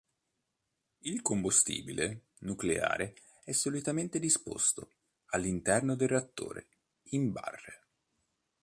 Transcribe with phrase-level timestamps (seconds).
[1.01, 4.89] Il "combustibile" nucleare è solitamente disposto,
[5.27, 6.65] all'interno del reattore,
[7.11, 7.85] in barre.